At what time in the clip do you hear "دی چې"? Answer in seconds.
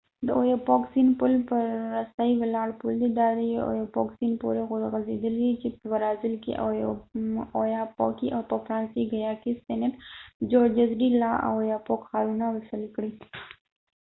5.51-5.67